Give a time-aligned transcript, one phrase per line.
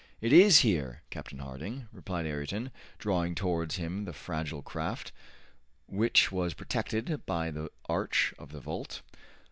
[0.19, 5.11] "It is here, Captain Harding," replied Ayrton, drawing towards him the fragile craft,
[5.85, 9.03] which was protected by the arch of the vault.